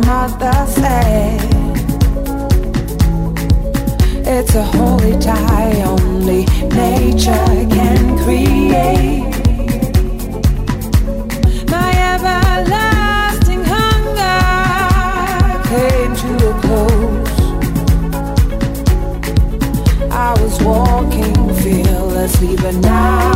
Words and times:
mother 0.06 0.66
said 0.66 1.40
It's 4.26 4.54
a 4.56 4.64
holy 4.64 5.16
tie 5.20 5.82
only 5.82 6.46
nature 6.74 7.46
can 7.70 8.18
create. 8.18 9.30
My 11.68 11.90
everlasting 12.12 13.62
hunger 13.74 14.40
came 15.70 16.12
to 16.22 16.30
a 16.50 16.54
close. 16.64 17.36
I 20.10 20.34
was 20.40 20.60
walking 20.62 21.54
fearlessly 21.62 22.56
but 22.56 22.74
now 22.76 23.33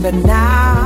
but 0.00 0.14
now. 0.14 0.77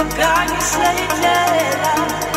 Not 0.00 0.48
to 0.48 2.29